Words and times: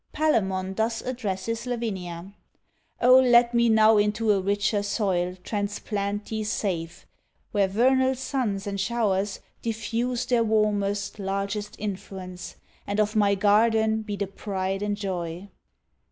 Palemon 0.13 0.73
thus 0.73 1.03
addresses 1.03 1.67
Lavinia: 1.67 2.33
Oh, 3.03 3.19
let 3.19 3.53
me 3.53 3.69
now 3.69 3.97
into 3.99 4.31
a 4.31 4.41
richer 4.41 4.81
soil 4.81 5.35
Transplant 5.43 6.25
thee 6.25 6.43
safe, 6.43 7.05
where 7.51 7.67
vernal 7.67 8.15
suns 8.15 8.65
and 8.65 8.79
showers 8.79 9.41
Diffuse 9.61 10.25
their 10.25 10.43
warmest, 10.43 11.19
largest 11.19 11.75
influence; 11.77 12.55
And 12.87 12.99
of 12.99 13.15
my 13.15 13.35
garden 13.35 14.01
be 14.01 14.15
the 14.15 14.25
pride 14.25 14.81
and 14.81 14.97
joy! 14.97 15.49